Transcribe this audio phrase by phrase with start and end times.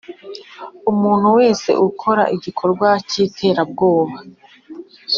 [0.91, 4.17] Umuntu wese ukora igikorwa cy iterabwoba